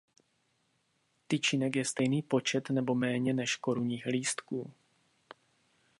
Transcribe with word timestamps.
Tyčinek 1.29 1.75
je 1.77 1.85
stejný 1.85 2.21
počet 2.21 2.69
nebo 2.69 2.95
méně 2.95 3.33
než 3.33 3.55
korunních 3.55 4.05
lístků. 4.05 4.73